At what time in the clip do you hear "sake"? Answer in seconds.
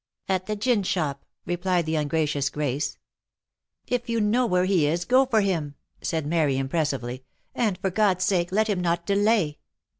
8.25-8.51